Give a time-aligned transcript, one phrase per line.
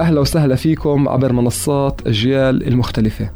[0.00, 3.30] أهلا وسهلا فيكم عبر منصات أجيال المختلفة.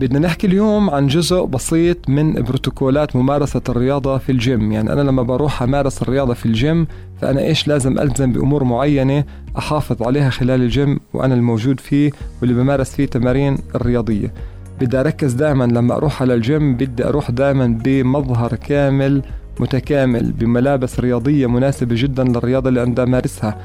[0.00, 4.72] بدنا نحكي اليوم عن جزء بسيط من بروتوكولات ممارسة الرياضة في الجيم.
[4.72, 6.86] يعني أنا لما بروح أمارس الرياضة في الجيم
[7.20, 9.24] فأنا إيش لازم ألزم بأمور معينة
[9.58, 14.32] أحافظ عليها خلال الجيم وأنا الموجود فيه واللي بمارس فيه تمارين الرياضية.
[14.80, 19.22] بدي أركز دائما لما أروح على الجيم بدي أروح دائما بمظهر كامل
[19.60, 23.58] متكامل بملابس رياضية مناسبة جدا للرياضة اللي أنا أمارسها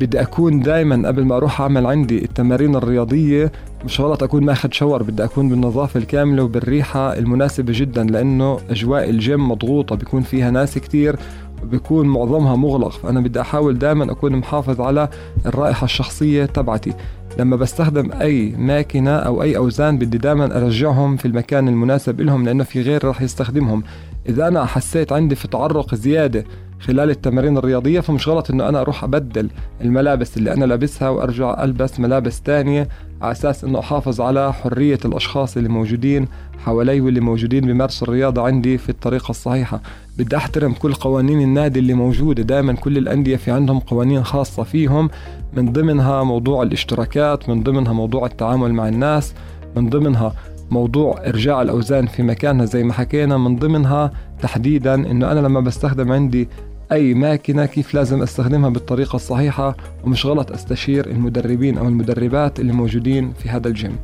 [0.00, 3.52] بدي أكون دائما قبل ما أروح أعمل عندي التمارين الرياضية
[3.84, 9.50] مش غلط أكون ماخذ شاور بدي أكون بالنظافة الكاملة وبالريحة المناسبة جدا لأنه أجواء الجيم
[9.50, 11.16] مضغوطة بيكون فيها ناس كتير
[11.64, 12.90] بيكون معظمها مغلق.
[12.90, 15.08] فأنا بدي أحاول دائما أكون محافظ على
[15.46, 16.92] الرائحة الشخصية تبعتي.
[17.38, 22.64] لما بستخدم أي ماكينة أو أي أوزان بدي دائما أرجعهم في المكان المناسب لهم لأنه
[22.64, 23.82] في غير راح يستخدمهم.
[24.28, 26.44] إذا أنا حسيت عندي في تعرق زيادة
[26.80, 32.00] خلال التمارين الرياضية فمش غلط إنه أنا أروح أبدل الملابس اللي أنا لابسها وأرجع ألبس
[32.00, 32.88] ملابس تانية
[33.22, 36.28] على أساس إنه أحافظ على حرية الأشخاص اللي موجودين
[36.64, 39.80] حوالي واللي موجودين بيمارسوا الرياضة عندي في الطريقة الصحيحة.
[40.18, 42.42] بدي أحترم كل قوانين النادي اللي موجودة.
[42.42, 45.10] دائما كل الأندية في عندهم قوانين خاصة فيهم.
[45.56, 49.34] من ضمنها موضوع الاشتراكات من ضمنها موضوع التعامل مع الناس
[49.76, 50.34] من ضمنها
[50.70, 54.12] موضوع إرجاع الأوزان في مكانها زي ما حكينا من ضمنها
[54.42, 56.48] تحديدا إنه أنا لما بستخدم عندي
[56.92, 63.32] أي ماكينة كيف لازم أستخدمها بالطريقة الصحيحة ومش غلط أستشير المدربين أو المدربات اللي موجودين
[63.32, 63.96] في هذا الجيم.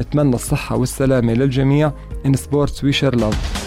[0.00, 1.92] نتمنى الصحة والسلامة للجميع.
[2.26, 3.57] Sports We Share Love.